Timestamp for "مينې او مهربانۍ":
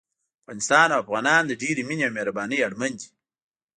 1.89-2.59